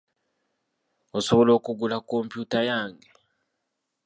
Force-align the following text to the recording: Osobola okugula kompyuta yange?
Osobola 1.17 1.51
okugula 1.57 1.97
kompyuta 2.09 2.59
yange? 2.69 3.07